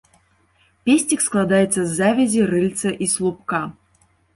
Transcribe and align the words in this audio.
Песцік 0.87 1.21
складаецца 1.27 1.77
з 1.83 1.87
завязі, 2.01 2.49
рыльца 2.55 2.89
і 3.03 3.15
слупка. 3.17 3.67